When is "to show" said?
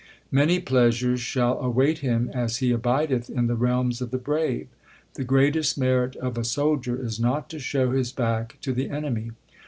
7.51-7.91